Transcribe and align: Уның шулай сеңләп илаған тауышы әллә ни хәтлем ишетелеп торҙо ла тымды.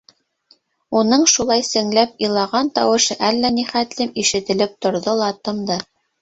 Уның 1.01 1.25
шулай 1.33 1.61
сеңләп 1.67 2.23
илаған 2.27 2.71
тауышы 2.79 3.19
әллә 3.29 3.53
ни 3.59 3.67
хәтлем 3.75 4.15
ишетелеп 4.25 4.75
торҙо 4.87 5.15
ла 5.23 5.31
тымды. 5.45 5.79